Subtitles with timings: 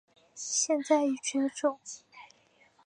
[0.33, 1.79] 现在已绝种。